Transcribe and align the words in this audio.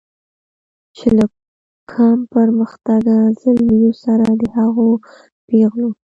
چې 0.97 1.07
له 1.17 1.25
کم 1.91 2.17
پرمختګه 2.33 3.15
زلمیو 3.41 3.91
سره 4.03 4.25
د 4.41 4.43
هغو 4.57 4.89
پیغلو 5.47 5.89